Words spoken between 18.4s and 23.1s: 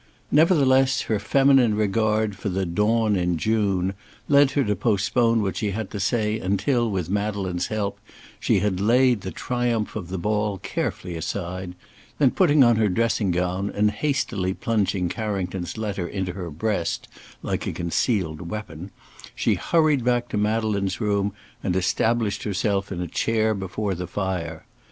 weapon, she hurried back to Madeleine's room and established herself in a